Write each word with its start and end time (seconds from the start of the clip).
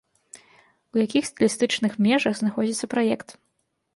У 0.93 0.99
якіх 1.05 1.27
стылістычных 1.31 1.99
межах 2.07 2.33
знаходзіцца 2.39 2.85
праект? 2.97 3.29